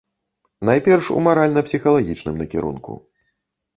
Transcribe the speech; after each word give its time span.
Найперш, 0.69 1.09
у 1.17 1.21
маральна-псіхалагічным 1.27 2.35
накірунку. 2.43 2.91